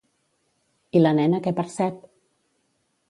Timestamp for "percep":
1.59-2.03